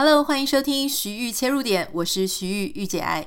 [0.00, 3.26] Hello，欢迎收听徐玉切入点，我是徐玉御姐爱。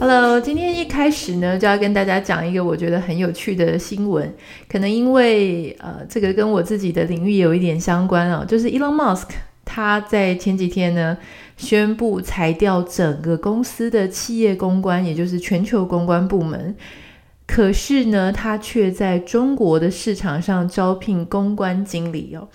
[0.00, 4.34] Hello，今天一开始呢，就要跟大家讲一个我觉得很有趣的新闻，
[4.68, 9.28] 可能因为呃，这个跟我自己的领域有一点相关啊，就是 Elon Musk
[9.64, 11.16] 他在前几天呢
[11.56, 16.74] 宣布裁掉整个公司的企业公关，也就是全球公关部门。
[17.48, 22.46] 可是呢，他却在中国的市场上招聘公关经理哦，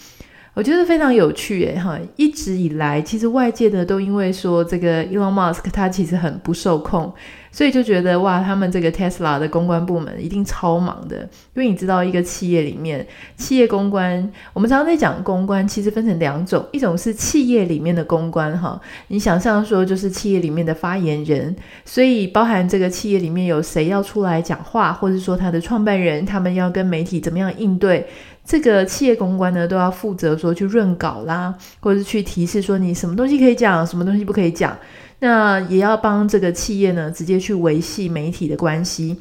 [0.54, 2.00] 我觉得非常有趣诶哈！
[2.16, 7.12] 一直以来，其实外界的都因为说这个 Elon Musk 他其实很不受控。
[7.54, 11.18] 所以就觉得哇，他们这个 Tesla 的公关部门一定超忙的，
[11.54, 13.06] 因为你知道，一个企业里面，
[13.38, 28.08] 企业公关，我们常常在讲公关，其实分成两种，一种是企业里面的公关，哈，你想象说就是企业里面的发言人，所以包含这个企业里面有谁要出来讲话，或者说他的创办人，他们要跟媒体怎么样应对，
[28.44, 34.76] 这个企业公关呢，都要负责说去润稿啦，或者是去提示说你什么东西可以讲，什么东西不可以讲。
[35.24, 39.18] 那也要帮这个企业呢，直接去维系媒体的关系。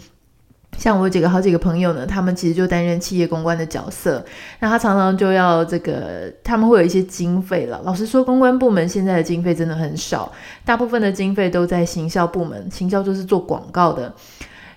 [0.77, 4.25] 像我几个好几个朋友呢，他们其实就担任企业公关的角色。
[4.59, 7.81] 那他常常就要这个，他们会有一些经费了。
[7.85, 10.33] 老实说，公关部门现在的经费真的很少，
[10.65, 14.13] 大部分的经费都在行销部门，行销就是做广告的。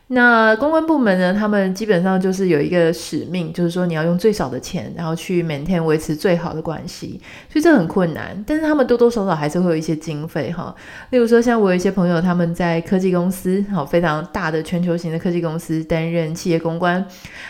[0.07, 7.19] 那公关部门呢，他们基本上就是有一个使命，就是说你要用最少的钱，然后去 maintain 维持最好的关系，
[7.51, 8.43] 所以这很困难。
[8.45, 10.75] 但是他们多多少少还是会有一些经费哈。
[11.09, 17.03] 例如说，像我有一些朋友，他们在科技公司，好，非常大的全球型的科技公司担任企业公关，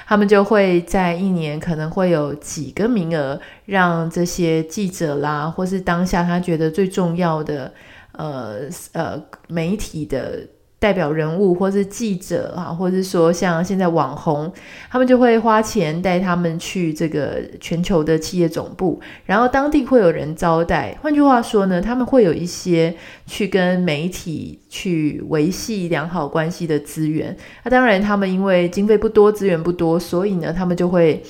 [0.08, 7.73] 他们就会在一年可能会有几个名额，让这些记者啦，或是当下他觉得最重要的，
[8.14, 8.59] 呃
[8.94, 10.40] 呃媒体的。
[10.78, 14.52] 代表人物，或是记者啊，或者是说像现在网红，
[14.92, 20.96] 他们就会花钱带他们去这个全球的企业总部，然后当地会有人招待。
[21.02, 27.36] 换句话说呢，他们会有一些去跟媒体去维系良好关系的资源。
[27.63, 31.24] 那当然，他们因为经费不多，资源不多，所以呢，他们就会。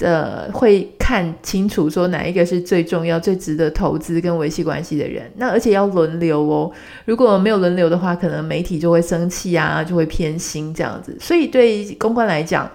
[0.00, 5.30] 呃，会看清楚说哪一个是最重要、最值得投资跟维系关系的人。
[5.36, 6.72] 那而且要轮流哦，
[7.04, 11.16] 如果没有轮流的话，可能媒体就会生气啊，就会偏心这样子。
[11.20, 12.68] 所以对公关来讲，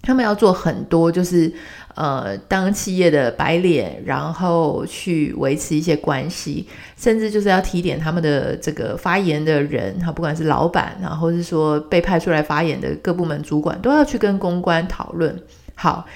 [0.00, 1.52] 他们要做很多，就是
[1.94, 15.38] 呃，当企业的白脸，然后去维持一些关系，甚至就是要提点他们的这个发言的人，哈，不管是老板，然后是说被派出来发言的各部门主管，都要去跟公关讨论。
[15.74, 16.06] 好。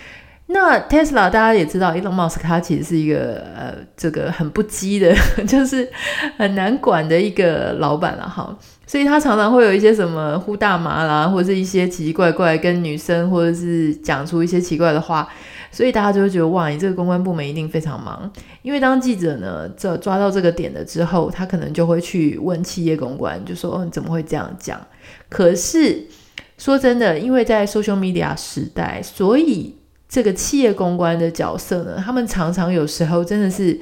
[0.53, 5.15] 那 Tesla 大家也知道，Elon Musk 他其实是一个呃，这个很不羁的，
[5.47, 5.88] 就是
[6.37, 8.59] 很难管的一个老板了哈。
[8.84, 15.28] 所以他常常会有一些什么呼大麻啦，或者是一些奇奇怪怪跟女生，或者是讲出一些奇怪的话。
[15.71, 18.28] 所以大家就会觉得哇，你这个公关部门一定非常忙。
[18.62, 24.81] 因为当记者呢，这抓到这个点了之后，他可能就会去问企业公关，就说，哦，你怎么会这样讲？
[25.28, 26.06] 可是
[26.59, 29.77] 说真的，因为在 social media 时代，所以。
[30.10, 33.78] 这个企业公关的角色呢，他们常常有时候真的是，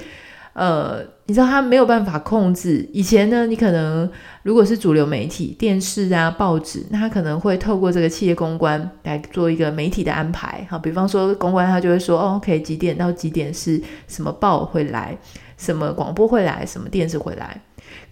[0.53, 2.87] 呃，你知道他没有办法控制。
[2.93, 4.09] 以前呢，你可能
[4.43, 10.67] 如果是主流媒体、电视啊、报纸，那他可能会透过这个企业公关来做一个媒体的安排。
[10.69, 15.17] 好，比方说公关他就会说，哦，OK，几点到几点是什么报会来，
[15.57, 17.59] 什么广播会来，什么电视会来。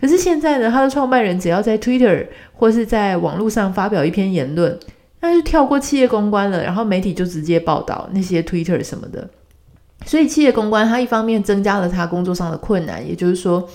[0.01, 4.79] 可是现在呢，他的创办人只要在 Twitter 或是在网络上发表一篇言论。
[5.21, 9.29] 那就跳过企业公关了，然后媒体就直接报道那些 Twitter 什么的，
[10.05, 13.69] 所以企业公关他一方面增加了他工作上的困难，也就是说，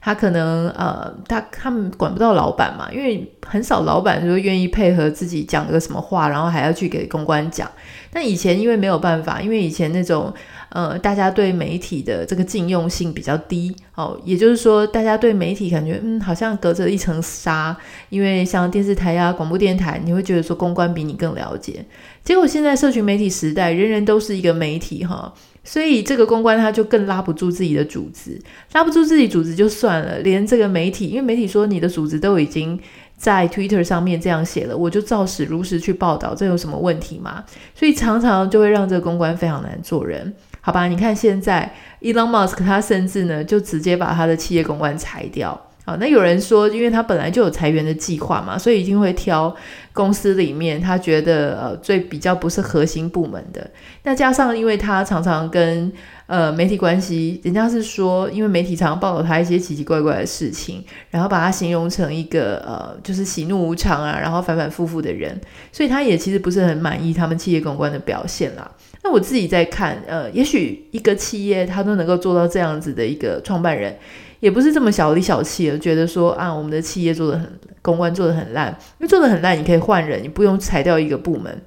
[0.00, 7.70] 他可能呃，他他们管不到老板嘛，因为很少老板就愿意配合自己讲个什么话，然后还要去给公关讲。
[8.10, 10.32] 但以前因为没有办法，因为以前那种。
[10.70, 17.74] 呃，大家对媒体的这个禁用性比较低哦，也就是说，大家对媒体感觉嗯，好像隔着一层纱，
[18.10, 21.84] 因为像电视台呀、广播电台，你会觉得说公关比你更了解。
[22.22, 25.32] 结果现在社群媒体时代，人人都是一个媒体哈，
[25.64, 28.38] 所以这个公关他就更拉不住自己的组织，
[28.72, 32.78] 拉不住自己组织就算了，连这个媒体，因为媒体说你的组织都已经
[33.16, 37.42] 在 Twitter 上面这样写了，我就照实如实去报道，这有什么问题吗？
[37.74, 40.34] 所以常常就会让这个公关非常难做人。
[40.68, 41.72] 好吧，你看现在
[42.02, 49.56] Elon Musk 他甚至呢就直接把他的企业公关裁掉好，那有人说，因为他本来就有裁员的计划嘛，所以一定会挑
[49.94, 53.70] 公司里面他觉得呃最比较不是核心部门的。
[54.02, 55.90] 那加上因为他常常跟
[56.26, 65.40] 呃媒体关系，人家是说，因为媒体常常报道他一些奇奇怪怪的事情，然后把他形容成一个呃就是喜怒无常啊，然后反反复复的人，
[65.72, 68.70] 所以他也其实不是很满意他们企业公关的表现啦。
[69.08, 73.96] 那我自己在看，呃，也许一个企业他都能够做到这样子的一个创办人。
[74.40, 78.68] 也不是这么小里小气的，觉得说啊，我们的企业做的很，公关做的很烂，
[78.98, 81.62] 因为做的很烂，你可以换人，你不用裁掉一个部门。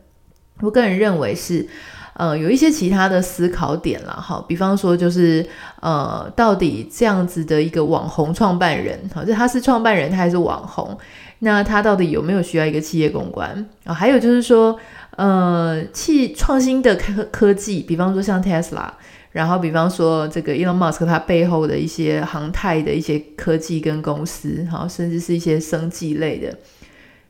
[0.61, 1.67] 我个人认为是，
[2.13, 5.43] 呃，有一些其他的思考点啦，哈，比方说就是，
[5.81, 10.95] 呃，到底这样子的一个网红创办人，好，就他是创办人，他还是网红，
[11.43, 13.93] 那他到底有没有需要一个企业公关啊？
[13.93, 14.79] 还有就是说，
[15.17, 18.89] 呃，企创新的科科技，比方说像 Tesla。
[19.33, 26.53] 然后，比方说这个 Elon Musk 他背后的一些航太的一些科技跟公司，好，甚至是一些生技类的，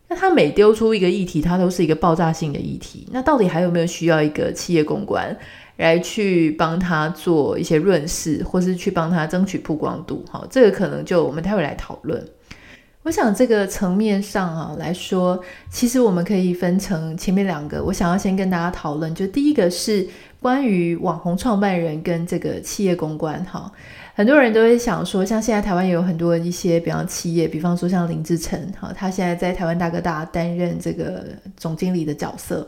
[0.07, 3.07] 那他每丢出一个议题，它都是一个爆炸性的议题。
[3.11, 5.37] 那到底还有没有需要一个企业公关
[5.77, 10.25] 来去帮他做一些润饰，或是去帮他争取曝光度？
[10.31, 12.25] 好，这个可能就我们待会来讨论。
[13.03, 17.83] 我想这个层面上啊来说，其实我们可以分成前面两个。
[17.83, 20.07] 我想要先跟大家讨论，就第一个是
[20.39, 23.71] 关于网红创办人跟这个企业公关哈。
[24.13, 31.25] 很多人都会想说，像现在台湾也有很多一些，比方企业，比方说像林志成哈，他现在在台湾大哥大担任这个
[31.57, 32.67] 总经理的角色。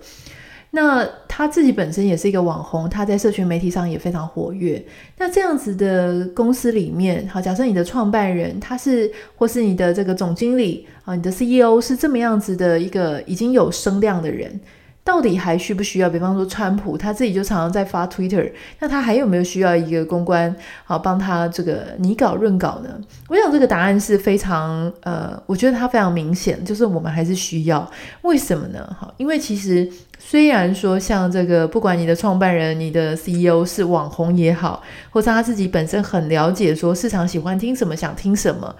[0.75, 4.83] 那他自己本身也是一个网红，他在社群媒体上也非常活跃。
[5.19, 14.59] 那这样子的公司里面，好，假设你的创办人他是，或是你的这个总经理啊，你的 CEO 是这么样子的一个已经有声量的人。
[15.05, 16.09] 到底还需不需要？
[16.09, 20.55] 比方说，川普他自己就常常在发 Twitter，那他还有没有需要一个公关
[20.85, 22.89] 好帮他这个拟稿润稿呢？
[23.27, 27.85] 我想这个答案是非常呃，我觉得他非常明显，就是我们还是需要。
[28.21, 28.95] 为什么呢？
[28.97, 38.73] 哈，因为其实虽然说像这个，不管你的创办人、你的 CEO 是网红也好，或者他自己本身很了解说市场喜欢听什么、想听什么，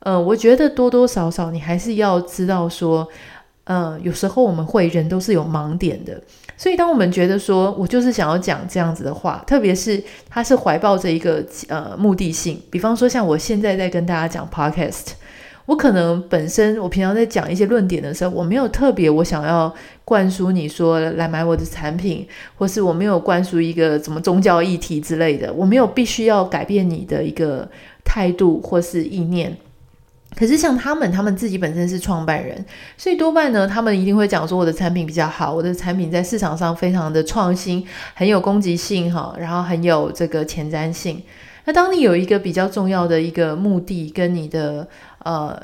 [0.00, 3.08] 呃，我觉得多多少少你还是要知道说。
[3.64, 6.20] 呃，有时候我们会人都是有盲点的，
[6.56, 15.12] 所以当我们觉得说我就是想要讲这样子的话，特别是他是怀抱着一个呃目的性，比方说像我现在在跟大家讲 podcast，
[15.66, 19.72] 我可能本身我平常在讲一些论点的时候，我没有特别我想要
[20.04, 22.26] 灌输你说来买我的产品，
[22.58, 27.70] 或是我没有灌输一个什么宗教议题之类的，我没有必须要改变你的一个
[28.04, 29.56] 态度或是意念。
[30.34, 32.64] 可是像他们，他们自己本身是创办人，
[32.96, 41.22] 所以多半呢，他们一定会讲说我的产品比较好，我的产品在市场上非常的创新，很有攻击性哈，然后很有这个前瞻性。
[41.64, 44.88] 那当你有一个比较重要的一个目的跟你的
[45.18, 45.56] 呃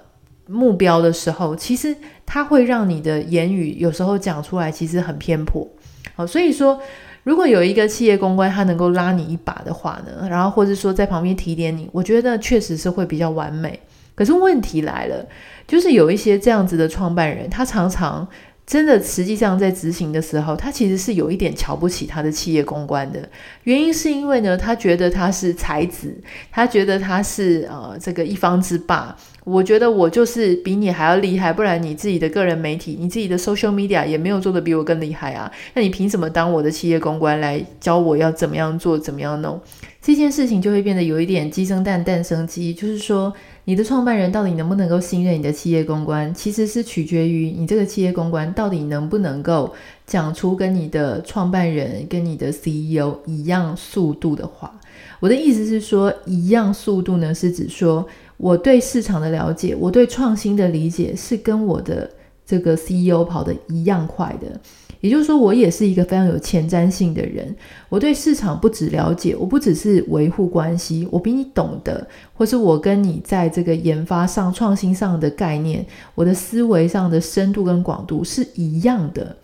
[0.47, 5.67] 目标的时候，其实它会让你的言语有时候讲出来其实很偏颇。
[6.15, 6.79] 好，所以说
[7.25, 13.81] 如果有一个企业公关他能够拉你一把的话呢，然后或者说在旁边提点你，我觉得确实是会比较完美。
[14.19, 15.25] 可是问题来了，
[15.65, 18.27] 就是有一些这样子的创办人，他常常
[18.67, 23.29] 真的实际上在执行的时候，他其实是有一点瞧不起他的企业公关的。
[23.63, 26.21] 原因是因为呢，他觉得他是才子，
[26.51, 29.17] 他觉得他是呃这个一方之霸。
[29.49, 35.51] 我觉得我就是比你还要厉害，不然你自己的个人媒体，你自己的 social media 也没有做得比我更厉害啊。
[35.75, 39.61] 那你凭什么当我的企业公关来教我要怎么样做，怎么样弄？
[40.01, 43.33] 这件事情就会变得有一点鸡生蛋，蛋生鸡，就是说。
[43.65, 49.71] 你的创办人到底能不能够信任你的企业公关，其实是取决于你这个企业公关到底能不能够
[50.07, 54.73] 讲出跟你的创办人、跟你的 CEO 一样速度的话。
[55.21, 58.07] 我的意思是说，一样速度呢，是指说
[58.39, 62.09] 我对市场的了解，我对创新的理解是跟我的
[62.47, 64.59] 这个 CEO 跑得一样快的。
[65.01, 67.55] 也就是说，我也是一个非常有前瞻性的人。
[67.89, 72.05] 我对市场不只了解，我不只是维护关系，我比你懂得，
[72.35, 79.37] 或是我跟你在这个研发上、创新上的概念，我的思维上的深度跟广度是一样的。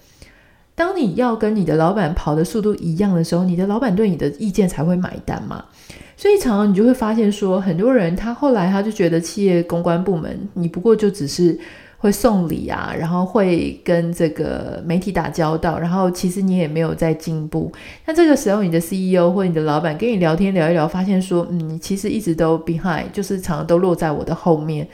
[0.75, 5.65] 当你要跟你的老板跑的速度一样的时候，你的老板对你的意见才会买单嘛。
[6.25, 11.59] 所以常常你就会发现说，很多人他后来他就觉得企业公关部门，你不过就只是。
[11.99, 17.73] 会送礼啊，然后会跟这个媒体打交道，然后其实你也没有在进步。
[18.05, 24.87] 那这个时候，你的 CEO 或你的老板跟你聊天聊一聊，发现说，嗯，其实一直都 behind，就是常常都落在我的后面。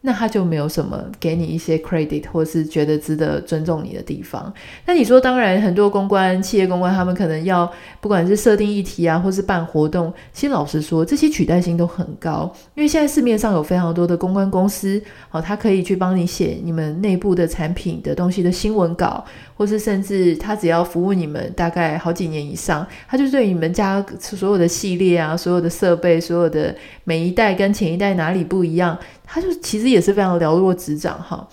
[0.00, 4.52] 那他就没有什么给你一些 credit 或是觉得值得尊重你的地方。
[4.86, 12.52] 那你说，当然很多公关、企业公关，他们可能要不管是设定议题啊，或是办活动，其实老实说，这些取代性都很高。
[12.74, 19.24] 因为现在市面上有非常多的公关公司，好，他可以去帮你写你们内部的产品的东西的新闻稿，
[19.58, 26.72] 或是甚至他只要服务你们大概好几年以上，他就对你们家所有的系列啊、所有的设备、所有的
[27.02, 28.96] 每一代跟前一代哪里不一样。
[29.26, 31.46] 他就其实也是非常了若指掌哈，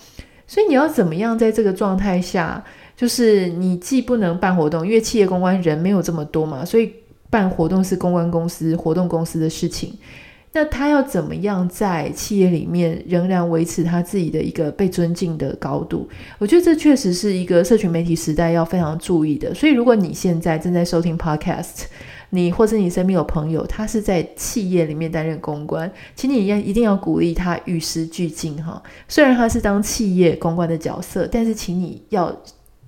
[0.46, 2.62] 所以你要怎么样在这个状态下，
[2.96, 6.92] 就是你既不能办活动，因为企业公关人没有这么多嘛，所以
[7.28, 9.92] 办活动是公关公司、活动公司的事情。
[10.56, 16.08] 那他要怎么样在企业里面仍然维持他自己的一个被尊敬的高度？
[16.38, 19.52] 我觉得这确实是一个社群媒体时代要非常注意的。
[19.52, 21.82] 所以如果你现在正在收听 Podcast，
[22.30, 28.82] 你或者你身边有朋友，他是在企业里面担任公关，请你要一定要鼓励他与时俱进哈。
[29.08, 32.34] 虽然他是当企业公关的角色，但是请你要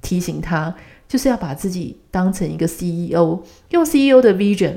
[0.01, 0.75] 提醒他，
[1.07, 3.41] 就是要把自己当成一个 CEO，
[3.73, 4.73] 用 CEO 的 vision，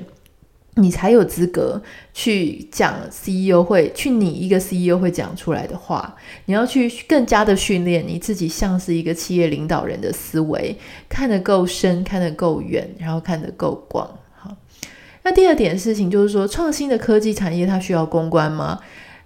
[0.75, 1.81] 你才有资格
[2.13, 6.15] 去讲 CEO 会去拟一个 CEO 会讲出来的话。
[6.45, 10.77] 你要去更加的训练你自己，像是一个企业领导人的思维，
[11.09, 14.09] 看得够深，看得够远，然后看得够广。
[14.37, 14.55] 好
[15.23, 18.79] 那第二点事情就是说，创新的科技产业它需要公关吗？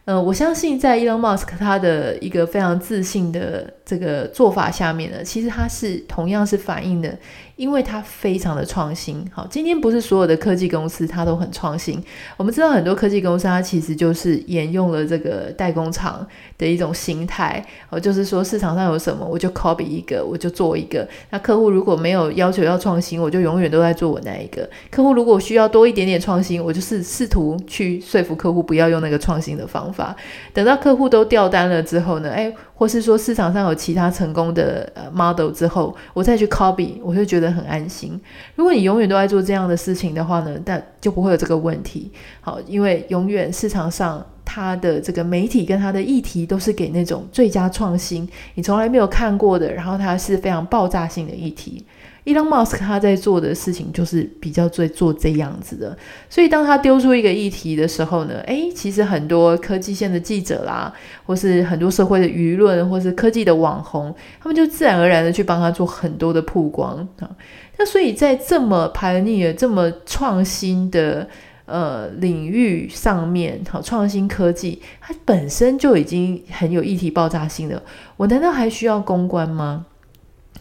[0.05, 7.17] 呃，我相信在 Elon Musk 他的一个非常自信的这个做法下面呢，其实他是同样是反映的。
[7.55, 12.03] 因为它非常的创新，好，今天不是所有的科技公司它都很创新。
[12.35, 16.25] 我们知道很多科技公司它其实就是沿用了这个代工厂
[16.57, 21.07] 的一种心态，哦，就是说市场上有什么我就 copy 一个，我就做一个。
[21.29, 24.69] 那客户如果没有要求要创新，我就永远都在做我那一个。
[24.91, 30.13] 客户如果需要多一点点创新，我就是试图去说服客户不要用那个创新的方法。
[30.53, 38.19] 等到客户都掉单了之后呢，诶或是说市场上有其他成功的呃 model 之后，我再去 copy，我就觉得很安心。
[38.55, 42.11] 如果你永远都在做这样的事情的话呢，但就不会有这个问题。
[42.41, 51.85] 好，因为永远市场上它的这个媒体跟它的议题都是给那种最佳创新，你从来没有看过的，然后它是非常爆炸性的议题。
[52.25, 55.95] Elon Musk 他在做的事情就是比较最做这样子的，
[56.27, 60.91] 所以当他丢出一个议题的时候呢，诶，其实很多科技线的记者啦，
[61.23, 67.29] 或是很多社会的舆论，或是科技的网红，他们就自然而然的去帮他做很多的曝光啊。
[67.77, 71.29] 那所以在这么 pioneer、这么创新的
[71.65, 77.83] 呃领域上面，好，创新科技，它本身就已经很有议题爆炸性的，
[78.17, 79.85] 我难道还需要公关吗？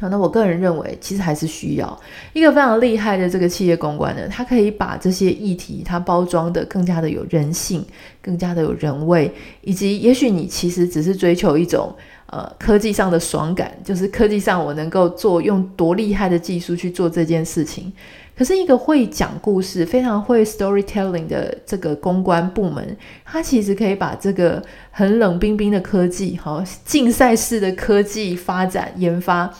[0.00, 2.00] 好，那我个人认为，其实还是需要
[2.32, 7.84] 一个非常厉害的这个企业公关呢，它可以把这些议题它包装得更加的有人性，
[8.20, 11.94] 更加的有人味，以及也许你其实只是追求一种
[12.26, 17.92] 呃科技上的爽感，就是科技上我能够做用多厉害的技术去做这件事情。
[18.36, 24.60] 可是一个会讲故事、非常会 storytelling 的这个公关部门，它其实可以把这个
[24.90, 29.54] 很冷冰冰的科技，好竞赛式的科技发展研发。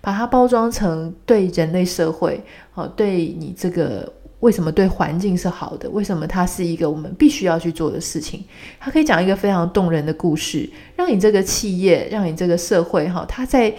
[0.00, 2.42] 把它包装成对人类社会，
[2.72, 5.88] 好，对你这个为什么对环境是好的？
[5.90, 8.42] 为什么它是一个我们必须要去做的事情？
[8.78, 13.74] 它可以讲一个非常动人的故事，让你这个企业，让你这个社会，哈，它在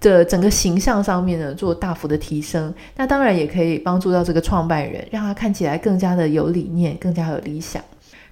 [0.00, 2.72] 的整个形象上面呢做大幅的提升。
[2.96, 7.82] 那当然也可以帮助到这个创办人，让他看起来更加的有理念，更加有理想。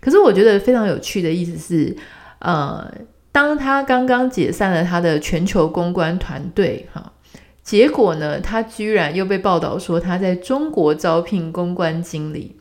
[0.00, 1.96] 可是我觉得非常有趣的意思是，
[2.38, 2.88] 呃，
[3.32, 7.12] 当他刚刚解散了他的全球公关团队，哈。
[7.62, 12.56] 结果呢，他居然又被报道说他在中国招聘公关经理。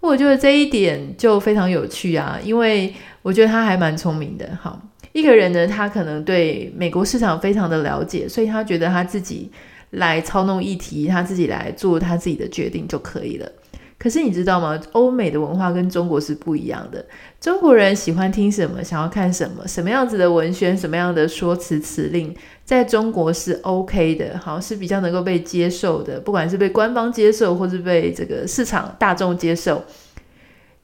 [0.00, 4.48] 我觉得这一点就非常有趣啊，因为我觉得他还蛮聪明的。
[4.62, 4.80] 哈，
[5.12, 9.50] 一个人呢，他可能对美国市场非常的了解，所以他觉得他自己
[9.90, 13.52] 来操弄议题，他自己来做他自己的决定就可以了。
[13.98, 14.80] 可是你知道吗？
[14.92, 17.04] 欧美的文化跟中国是不一样的。
[17.40, 22.32] 中国人喜欢听什么，想要看什么，什么样子的文宣，什么样的说辞辞令，
[22.64, 26.20] 在中国是 OK 的，好，是比较能够被接受的。
[26.20, 29.82] 不管是被官方接受，或是被这个市场大众接受，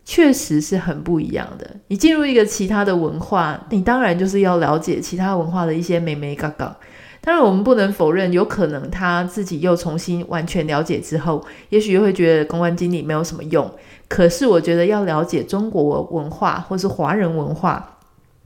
[0.04, 1.70] 确实是很不一样的。
[1.86, 6.76] 你进入一个其他的文化，你当然就是要了解其他文化的一些眉眉嘎嘎。
[7.26, 13.68] 当然，我们不能否认，有可能他自己又重新完全了解之后，也许又会觉得公关经理没有什么用。
[14.08, 17.96] 可是，我觉得要了解中国文化或是华人文化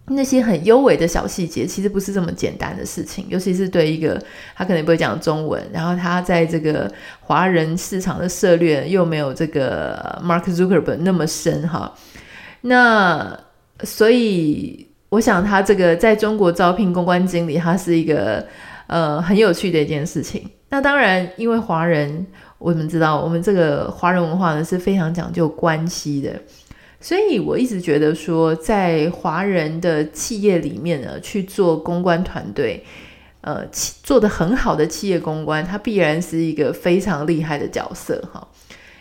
[0.06, 3.26] 那些很优美的小细节，其实不是这么简单的事情。
[3.28, 4.16] 尤其是对一个
[4.54, 11.92] 他可能不会讲中文，然后他在这个华人市场的涉略又没有这个 Mark Zuckerberg 那么深哈。
[12.60, 13.36] 那
[13.82, 14.86] 所以。
[15.10, 18.46] 我想他这个在中国招聘公关经理，他是一个
[18.88, 20.50] 呃很有趣的一件事情。
[20.70, 22.26] 那当然，因为华人，
[22.58, 26.38] 我们知道我们这个华人文化呢是非常讲究关系的，
[27.00, 32.84] 所以我一直觉得说，在华人的企业里面呢去做公关团队，
[33.40, 33.64] 呃，
[34.02, 38.46] 做得很好的企业公关，它必然是一个非常厉害的角色哈。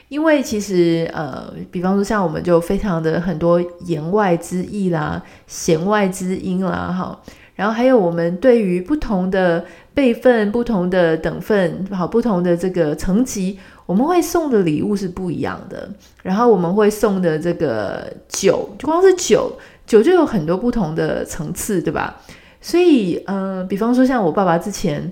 [0.08, 7.22] 因为其实呃，比方说像我们就非常的很多言外之意啦、弦外之音啦哈，
[7.58, 9.66] 然后还有我们对于不同的。
[9.98, 15.90] 辈分不同的等份，好，不同的这个层级，我们会送的礼物是不一样的。
[16.22, 19.52] 然后我们会送的这个酒，就光是酒，
[19.88, 22.22] 酒就有很多不同的层次，对吧？
[22.62, 25.12] 所以，嗯、比方说像我爸爸之前，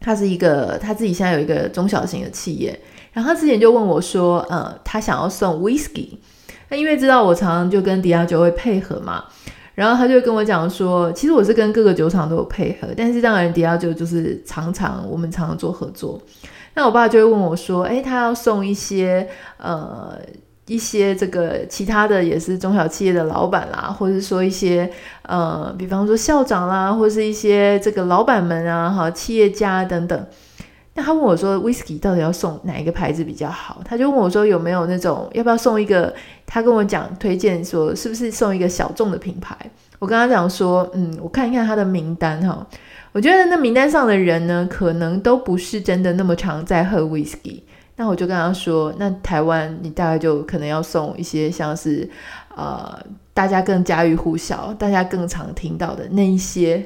[0.00, 2.76] 他是一个他自己现在有一个中小型的企业，
[3.12, 6.08] 然后他之前就问我说，呃，他想要送 whisky，
[6.70, 9.26] 那因为知道我常常就跟迪亚酒会配合嘛。
[9.78, 16.20] 然后他就跟我讲说，其实我是跟各个酒厂都有配合，但是当然迪亚酒就是常常我们常常做合作。
[16.74, 20.18] 那我爸就会问我说，诶，他要送一些呃
[20.66, 24.90] 一些这个其他的也是中小企业的老板啦，或者说一些
[25.22, 30.26] 呃比方说校长啦，或是一些这个老板们啊，哈，企业家等等。
[30.98, 33.80] 那他问我说，Whisky 到底要送哪一个牌子比较好？
[33.84, 36.12] 他就问我说，有没有那种要不要送一个？
[36.44, 39.56] 他跟我讲推荐说，是不是送一个小众的品牌？
[40.00, 42.66] 我跟他讲说，嗯，我看一看他的名单哈。
[43.12, 47.60] 我觉得那名单上的人呢，可能都不是真的那么常在喝 Whisky。
[47.94, 52.10] 那我就跟他说，那台湾你大概就可能要送一些像是
[52.56, 52.98] 呃
[53.32, 56.84] 大家更家喻户晓、大家更常听到的那一些。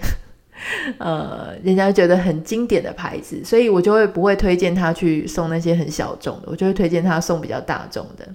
[0.98, 8.28] 呃，人家觉得很经典的牌子，所以我就会不会推荐他去送那些很小众的，我就会推荐他送比较大众的。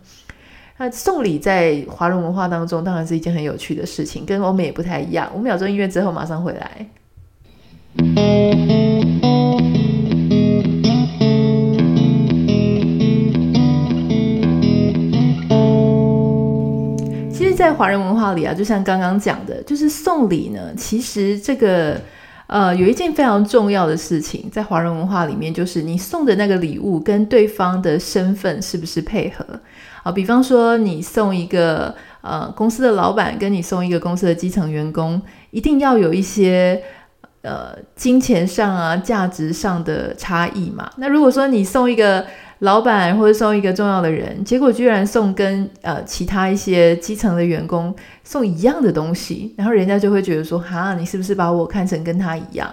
[0.78, 5.32] 那送礼在华人文化当中当然是一件很有趣的事情，跟欧美也不太一样。
[5.34, 6.88] 五秒钟音乐之后马上回来。
[17.38, 22.02] 其实，在华人文化里啊，就像刚刚讲的，就是送礼呢，其实这个。
[22.48, 29.46] 呃，有一件非常重要的事情，在华人文化里面，就是你送的那个礼物跟对方的身份是不是配合？
[30.02, 36.82] 啊，比方说你送一个呃公司的老板，跟你送一个公司的基层员工，一定要有一些
[37.48, 40.90] 呃金钱上啊、价值上的差异嘛。
[40.98, 42.26] 那如果说你送一个
[42.60, 52.70] 老板或者送一个重要的人，结果居然送跟呃其他一些基层的员工送一样的东西，然后人家就会觉得说，哈，你是不是把我看成跟他一样？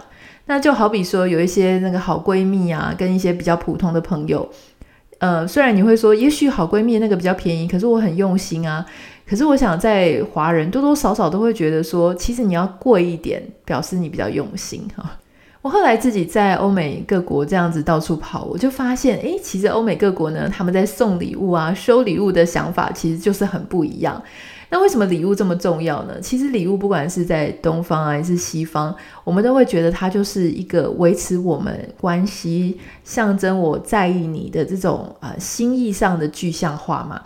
[0.47, 4.47] 那就好比说有一些那个好闺蜜啊，跟一些比较普通的朋友，
[5.19, 8.85] 呃，虽然你会说，也许好闺蜜那个比较便宜，可是我很用心啊。
[9.27, 15.19] 可是我想在华人多多少少都会觉得说，其实你要贵一点，表示你比较用心哈。
[15.63, 24.23] 我后来自己在欧美各国这样子到处跑，我就发现，诶，其实欧美各国呢，他们在送礼物啊、收礼物的想法其实就是很不一样。
[24.69, 26.21] 那为什么礼物这么重要呢？
[26.21, 37.23] 其实礼物不管是在东方，还是西方，我们都会觉得它就是一个维持我们关系、象征我在意你的这种呃心意上的具象化嘛。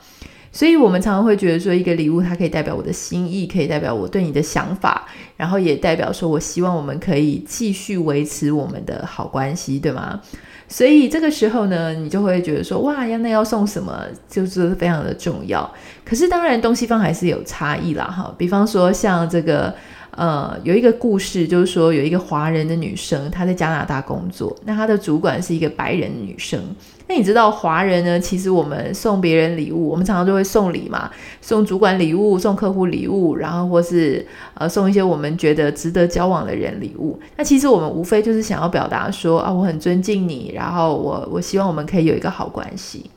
[0.58, 10.20] 所以，我们常常会觉得说，一个礼物它可以代表我的心意，可以代表我对你的想法，然后也代表说我希望我们可以继续维持我们的好关系，对吗？
[10.66, 15.72] 所以这个时候呢，你就会觉得说，哇呀，那要送什么，就是非常的重要。
[16.04, 18.34] 可是，当然东西方还是有差异啦，哈。
[18.36, 19.72] 比方说，像这个。
[20.12, 26.60] 呃，有一个故事，就是说有一个华人的女生，她在加拿大工作，那她的主管是一个白人女生。
[27.08, 28.20] 那你知道华人呢？
[28.20, 37.18] 其实我们送别人礼物，我们常常都会送礼嘛，送主管礼物，送客户礼物，然后或是呃送一些我们觉得值得交往的人礼物。
[37.36, 43.10] 那其实我们无非就是想要表达说啊，我很尊敬你，然后我我希望我们可以有一个好关系。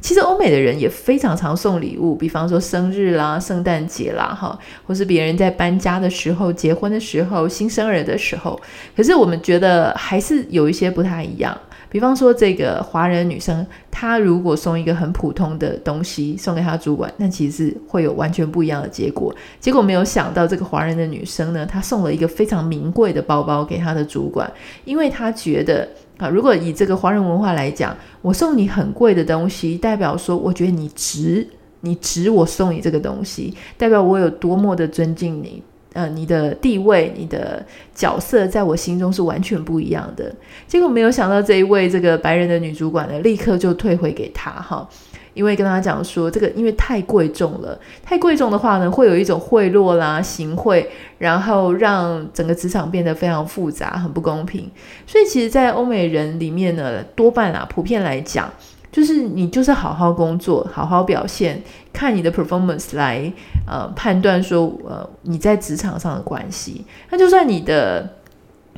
[0.00, 8.58] 其实欧美的人也非常常送礼物，比方说生日啦、圣诞节啦，哈，或是别人在搬家的时候、结婚的时候、新生儿的时候。
[8.96, 11.56] 可是我们觉得还是有一些不太一样。
[11.96, 19.34] 比方说这个华人女生，她如果送一个很普通的东西送给她主管，那其实会有完全不一样的结果。
[19.58, 24.52] 结果没有想到，这个华人的女生呢，她送了一个非常名贵的包包给她的主管，
[24.84, 25.88] 因为她觉得。
[26.18, 31.46] 啊，如果以这个华人文化来讲，我送你很贵的东西，代表说我觉得你值，
[31.80, 35.62] 你值我送你这个东西，代表我有多么的尊敬你，
[35.96, 40.30] 呃，你的地位、你的角色在我心中是完全不一样的。
[40.68, 44.86] 结果没有想到这一位这个白人的女主管呢，立刻就退回给他哈，
[45.32, 54.70] 因为跟他讲说，这个因为太贵重了，太贵重的话呢，会有一种贿赂啦、行贿，然后让整个职场变得非常复杂，很不公平。
[55.06, 58.52] 所以其实，在欧美人里面呢，多半啊，普遍来讲，
[58.96, 63.30] 就是你就是好好工作，好好表现，看你的 performance 来
[63.66, 66.86] 呃判断说呃你在职场上的关系。
[67.10, 68.08] 那就算你的。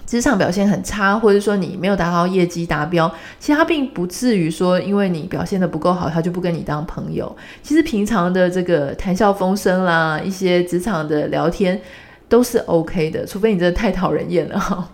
[0.07, 3.07] 职场表现很差，或者说你没有达到业绩达标，
[3.39, 7.37] 其实他并不至于说，因为你表现得不够好，他就不跟你当朋友。
[7.63, 11.79] 其实平常的这个谈笑风生啦，一些职场的聊天
[12.27, 14.89] 都是 OK 的，除非你真的太讨人厌了哈。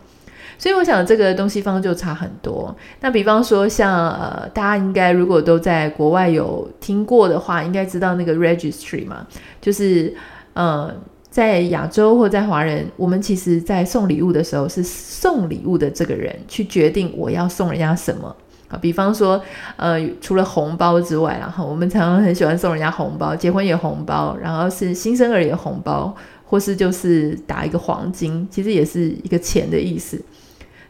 [0.59, 2.75] 所以我想这个东西方就差很多。
[3.01, 9.27] 那比方说像呃，大家应该如果都在国外有听过的话，应该知道那个 registry 嘛，
[9.61, 10.15] 就是
[10.55, 10.95] 呃。
[11.35, 18.29] 在亚洲或在华人，我们其实，在送礼物的时候，是送礼物的这个人去决定我要送人家什么
[18.69, 18.79] 啊。
[18.81, 19.43] 比方说，
[19.75, 26.15] 呃，除了红包之外，然后我们常常很喜欢送人家红包，结婚也红包，然后是新生儿也红包，
[26.45, 30.25] 或是就是打一个黄金，其实也是一个钱的意思。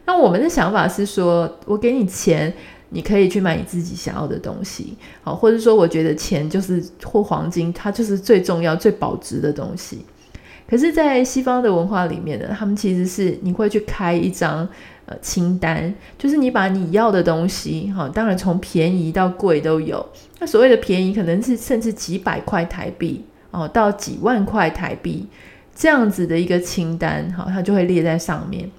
[0.05, 2.53] 那我们的想法是说，我给你钱，
[2.89, 10.05] 你可以去买你自己想要的东西，好，或者说，我觉得钱就是或黄金，它就是最重要、最保值的东西。
[10.67, 14.67] 可是，在西方的文化里面呢，他们其实是你会去开一张
[15.05, 20.03] 呃清单，就是你把你要的东西，哈，当然从便宜到贵都有。
[20.39, 25.27] 那所谓的便宜，可能是甚至几百块台币哦，到几万块台币
[25.75, 28.69] 这样子的一个清单，哈，它就会列在上面。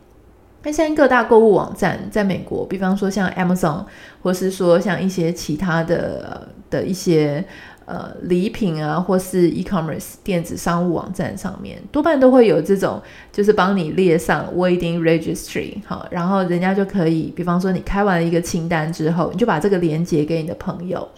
[0.67, 3.85] 那现在各大购物网站在美国，比方说像 Amazon，
[4.21, 7.45] 或是说像一些其他的的一些。
[7.89, 13.01] 呃，礼品啊，或是 e-commerce 电子商务网站上面，多半都会有这种，
[13.31, 21.09] 就是帮你列上 wedding registry，好，然后人家就可以，比方说你开完一个清单之后，你就把这个连接给你的朋友，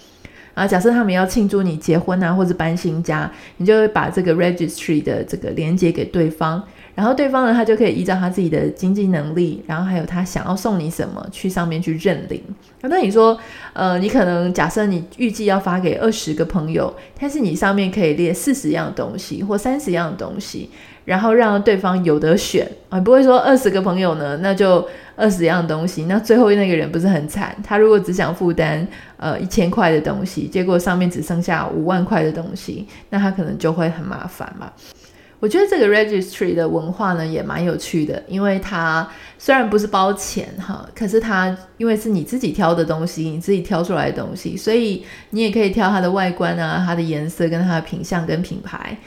[0.53, 6.63] 啊，假设他们要庆祝你结婚啊，或者搬新家，你就会把这个 registry 的这个连接给对方。
[6.99, 12.43] 然后对方呢，他就可以依照他自己的经济能力，然后还有他想要送你什么，去上面去认领。
[12.81, 13.39] 那你说，
[13.73, 20.71] 呃，你可能假设你预计要发给二十个朋友，但是你上面可以列四十样东西或三十样东西，
[21.05, 24.85] 然后让对方有得选啊，不会说二十个朋友呢，那就
[25.15, 27.57] 二十样东西，那最后那个人不是很惨？
[27.63, 28.85] 他如果只想负担
[29.19, 34.73] 呃一千块的东西，结果上面只剩下五万块的东西，那他可能就会很麻烦嘛。
[35.41, 48.99] 我觉得这个 registry 的文化呢也蛮有趣的，因为它虽然不是包钱哈，可是它因为是你自己挑的东西，你自己挑出来的东西，所以你也可以挑它的外观啊、它的颜色跟它的品相跟品牌，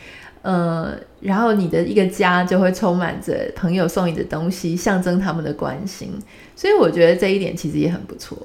[0.42, 6.18] 呃，然后你的一个家就会充满着朋友送你的东西，象征他们的关心，
[6.56, 8.38] 所以我觉得这一点其实也很不错。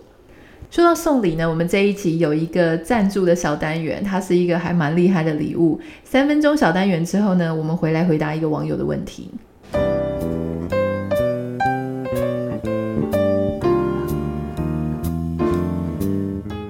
[0.69, 5.81] 说到送礼呢，我们这一集有一个赞助的小单元，它是一个还蛮厉害的礼物。
[6.05, 9.31] 三分钟小单元之后呢，我们回来回答一个网友的问题。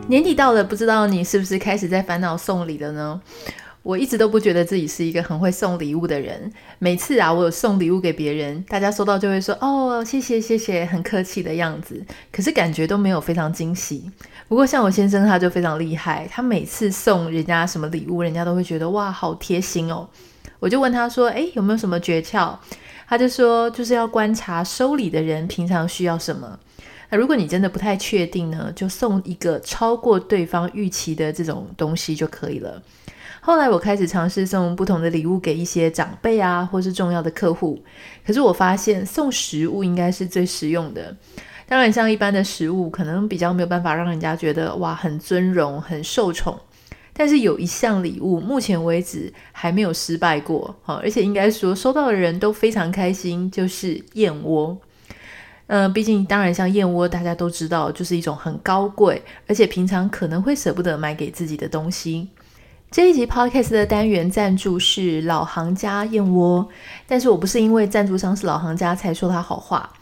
[0.08, 3.20] 年底到了，不知道你是不是开始在烦恼送礼了呢？
[3.86, 6.52] 我一直都不觉得自己是一个很会送礼物的人。
[6.80, 14.10] 每次啊，我有送礼物给别人，大家收到就会说：“哦，谢谢谢谢，很客气的样子。”可是感觉都没有非常惊喜。
[14.48, 20.08] 不过像我先生他就非常厉害，他每次送人家什么礼物，人家都会觉得哇，好贴心哦。
[20.58, 22.56] 我就问他说：“诶，有没有什么诀窍？”
[23.06, 26.58] 他就说：“就是要观察收礼的人平常需要什么。
[27.10, 32.82] 那如果你真的不太确定呢，就送一个超过对方预期的这种东西就可以了。”
[33.40, 37.80] 后来我开始尝试送不同的礼物给一些长辈啊，或是重要的客户。
[38.26, 41.16] 可是我发现送食物应该是最实用的。
[41.68, 46.58] 当然，像一般的食物，可能比较没有办法让人家觉得哇，很尊荣、很受宠。
[47.12, 54.76] 但是有一项礼物，目前为止还没有失败过，而且应该说收到的人都非常开心，就是燕窝。
[55.68, 62.28] 嗯、毕竟当然像燕窝，大家都知道，就是一种很高贵，而且平常可能会舍不得买给自己的东西。
[62.90, 66.68] 这一集 Podcast 的单元赞助是老行家燕窝，
[67.06, 69.92] 但是我不是因为赞助商是老行家才说他好话。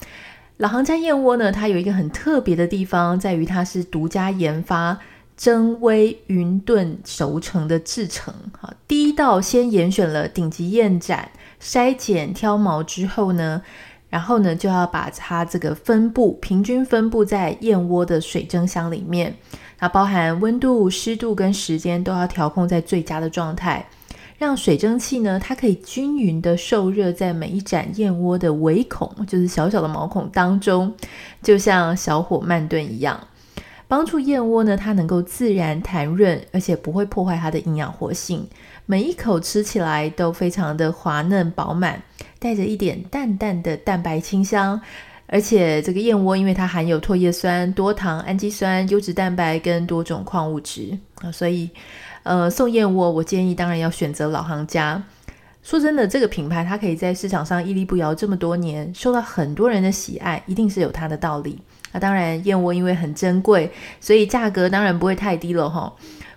[0.58, 4.96] 老行家燕窝呢，它有一个很特别的地方，在于它是独家研发
[5.36, 8.32] 真微云炖熟成的制成。
[8.60, 13.62] 哈，第一道先严选了顶级燕盏，筛检挑毛之后呢，
[14.14, 19.34] 然后呢就要把它这个分布平均分布在燕窝的水蒸箱里面。
[19.76, 23.84] 它包含温度、湿度跟时间都要调控在最佳的状态，
[24.38, 30.94] 让水蒸气呢，它可以均匀的受热在每一盏燕窝的微孔，就是小小的毛孔当中，
[31.42, 33.18] 就像小火慢炖一样。
[33.88, 38.46] 帮助燕窝呢，它能够自然弹润，而且不会破坏它的营养活性。
[38.86, 42.02] 每一口吃起来都非常的滑嫩饱满，
[42.44, 44.78] 带着一点淡淡的蛋白清香。
[45.26, 51.70] 而且这个燕窝，因为它含有唾液酸、多糖、氨基酸、优质蛋白跟多种矿物质啊，所以
[52.22, 55.02] 呃，送燕窝，我建议当然要选择老行家。
[55.62, 61.58] 说真的，这个品牌它可以在市场上屹立不摇这么多年，受到很多人的喜爱，一定是有它的道理。
[61.92, 65.90] 那当然，燕窝因为很珍贵，所以价格当然不会太低了哈。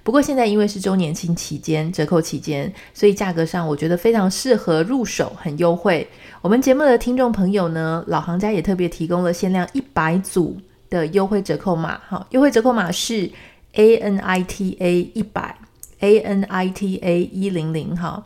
[0.07, 6.07] 不过现在因为是周年庆期间，折扣期间，所以价格上我觉得非常适合入手，很优惠。
[6.41, 10.55] 我们节目的听众朋友呢，老行家也特别提供了限量一百组
[10.89, 13.29] 的优惠折扣码，哈，优惠折扣码是
[13.73, 15.53] A N I T A 一百
[15.99, 18.25] A N I T A 一零零哈。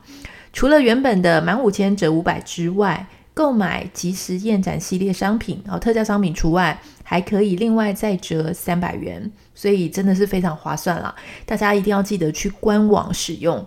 [0.54, 3.08] 除了原本的满五千折五百之外，
[3.42, 11.16] 购买即时验展系列商品，哦，特价商品除外，还可以另外再折三百元，所以真的是非常划算啦！
[11.44, 13.66] 大家一定要记得去官网使用，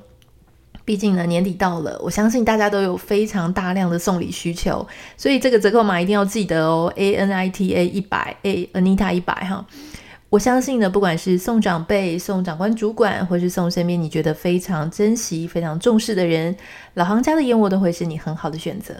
[0.84, 9.66] 毕竟呢年底到了，我相信大家都有非常大量的送礼需求，所以这个折扣码一定要记得哦，A N I T A 一百 A Anita 一百哈。
[10.30, 16.56] 我相信呢，不管是送长辈、送长官、主管，或是送身边你觉得非常珍惜、非常重视的人，
[16.94, 18.94] 老行家的燕窝都会是你很好的选择。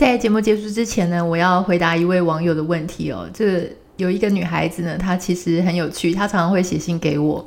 [0.00, 3.28] 在节目结束之前呢，我要回答一位网友的问题哦。
[3.34, 7.46] 这有一个女孩子呢，她其实很有趣，她常常会写信给我。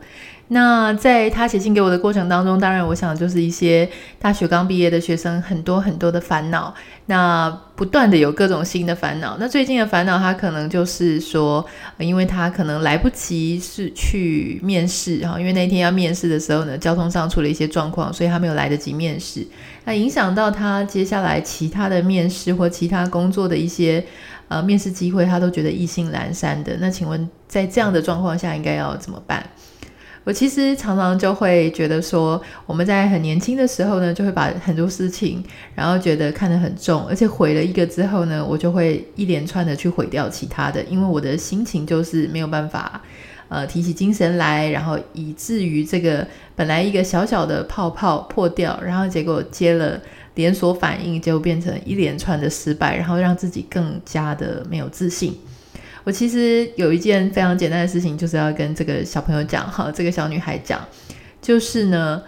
[0.50, 3.90] 那在她写信给我的过程当中，当然我想就是一些
[4.20, 6.72] 大学刚毕业的学生很多很多的烦恼，
[7.08, 9.36] 那不断的有各种新的烦恼。
[9.40, 11.66] 那最近的烦恼，她可能就是说，
[11.98, 19.44] 因为她可能来不及是去面试哈，因为那天要面试的时候呢，交通上出了一些状况，所以她没有来得及面试，
[19.86, 24.04] 那影响到他接下来其他的面试或其他工作的一些
[24.48, 26.78] 呃面试机会，他都觉得意兴阑珊的。
[26.80, 29.46] 那请问在这样的状况下，应该要怎么办？
[30.26, 35.44] 我其实常常就会觉得说，我们在很年轻的时候呢，就会把很多事情，
[35.76, 43.02] 然后觉得看得很重，而且毁了一个之后呢，我就会一连串的去毁掉其他的，因为我的心情就是没有办法，
[43.50, 50.00] 呃，提起精神来，然后以至于这个本来一个小小的泡泡破掉，然后结果接了
[50.36, 55.38] 连锁反应，结果变成一连串的失败，然后让自己更加的没有自信。
[56.04, 60.80] 我其实有一件非常简单的事情，就是要跟这个小朋友讲哈，这个小女孩讲，
[61.42, 62.22] 就是呢，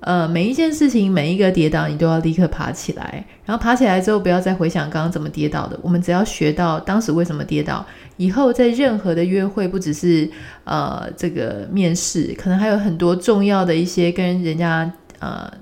[0.00, 5.78] 呃，每一件事情，每一个跌倒，你都要立刻爬起来，然后爬起来之后，不要再回想刚刚怎么跌倒的。
[5.82, 7.86] 我们只要学到当时为什么跌倒，
[8.22, 10.30] 以后在任何的约会，不只是
[10.64, 15.52] 呃这个面试，可能还有很多重要的一些跟人家呃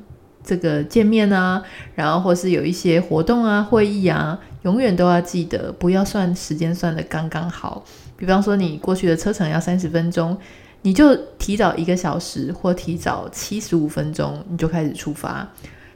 [0.44, 1.62] 这个见面啊，
[1.94, 4.38] 然后或是有一些活动啊、会议啊。
[4.62, 7.82] 永远都要记得，不要算时间算得刚刚好。
[8.18, 10.36] 比方说，你过去的车程要三十分钟，
[10.82, 15.48] 你就提早一个小时，或提早七十五分钟，你就开始出发。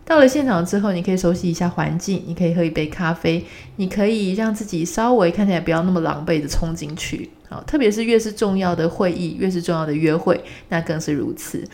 [0.05, 3.45] 到了现场之后，你可以熟悉一下环境，你可以喝一杯咖啡，
[3.77, 7.31] 你可以让自己稍微看起来不要那么狼狈的冲进去。
[7.49, 10.39] 好，特别是越是重要的会议，越是重要的约会，
[10.69, 11.67] 那更是如此。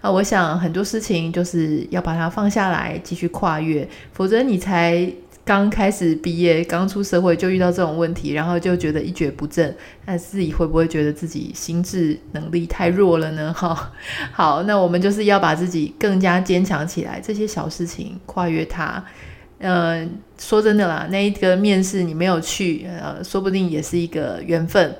[0.00, 5.10] 啊，我想很多事情就是要把它放下来，继续跨越，否则你才。
[5.44, 9.74] 刚开始毕业，刚出社会就遇到这种问题，然后就觉得一蹶不振。
[10.06, 13.52] 那自己会不会觉得自己心智能力太弱了呢？
[13.56, 13.90] 哈，
[14.32, 17.20] 好，那我们就是要把自己更加坚强起来。
[17.20, 19.02] 这些小事情跨越它，
[19.58, 20.06] 呃，
[20.38, 24.94] 说真的啦，那一个面试你没有去，呃，说不定也是一个缘分。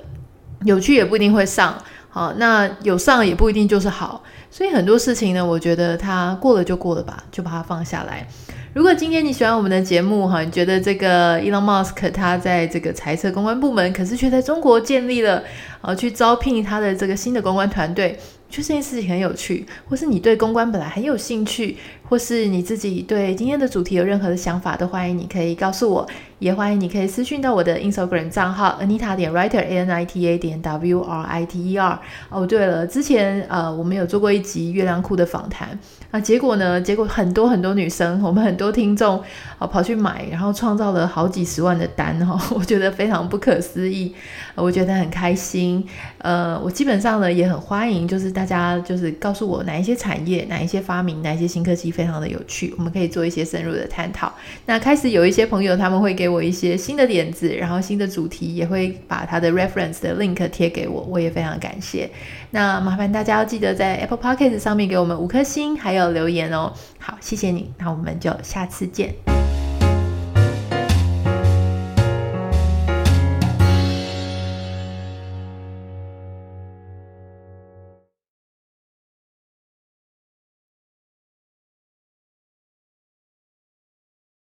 [0.65, 4.23] 有去也不一定会上，好，那有上也不一定就是好。
[4.51, 8.27] 所以很多事情呢，我觉得它过了就过了吧，就把它放下来。
[8.73, 15.43] 如果今天你喜欢我们的节目哈，你觉得这个 Elon Musk 他在这个财测公关部门，可是却在中国建立了，
[15.81, 18.17] 呃，去招聘他的这个新的公关团队。
[18.49, 21.77] 就这件事情很有趣，或是你对公关本来很有兴趣，
[22.11, 26.05] 或是你自己对今天的主题有任何的想法，都欢迎你可以告诉我，
[26.41, 31.71] 也欢迎你可以私讯到我的 Instagram 账号 Anita 点 Writer A N I T A 点 W R I T
[31.71, 32.01] E R。
[32.29, 35.79] 哦，对了，之前呃我们有做过一集月亮裤的访谈，
[36.11, 36.81] 那结果呢？
[36.81, 39.23] 结果很多很多女生，我们很多听众
[39.59, 44.13] 啊、跑去买，然后创造了好几十万的单、哦， 我觉得非常不可思议，
[44.57, 45.87] 我觉得很开心。
[46.19, 48.29] 呃，我基本上呢也很欢迎，就是。
[48.41, 54.33] 大家就是告诉我哪一些产业、哪一些发明、哪一些新科技非常的有趣，我们可以做一些深入的探讨。
[54.65, 62.09] 那开始有一些朋友他们会给我一些新的点子，然后新的主题也会把他的 reference 的 link 贴给我，我也非常感谢。
[62.53, 66.73] 那麻烦大家要记得在 Apple p o c k e t 上面给我们五颗星，还有留言哦。
[66.99, 69.40] 好，谢谢你，那我们就下次见。